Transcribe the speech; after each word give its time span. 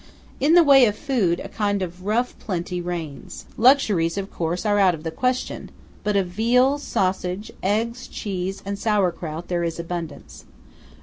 In 0.39 0.55
the 0.55 0.63
way 0.63 0.85
of 0.85 0.95
food, 0.97 1.39
a 1.41 1.47
kind 1.47 1.83
of 1.83 2.05
rough 2.05 2.33
plenty 2.39 2.81
reigns. 2.81 3.45
Luxuries, 3.55 4.17
of 4.17 4.31
course, 4.31 4.65
are 4.65 4.79
out 4.79 4.95
of 4.95 5.03
the 5.03 5.11
question; 5.11 5.69
but 6.03 6.15
of 6.17 6.25
veal, 6.25 6.79
sausage, 6.79 7.51
eggs, 7.61 8.07
cheese, 8.07 8.63
and 8.65 8.79
saur 8.79 9.11
kraut 9.11 9.47
there 9.47 9.63
is 9.63 9.77
abundance. 9.79 10.45